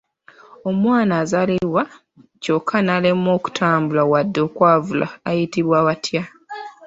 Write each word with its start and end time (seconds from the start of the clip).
Omwana 0.69 1.13
azaalibwa 1.21 1.83
ky'okka 2.41 2.77
n'alemwa 2.81 3.29
okutambula 3.37 4.01
wadde 4.11 4.39
okwavula 4.47 5.07
ayitibwa 5.29 5.77
atya? 5.93 6.23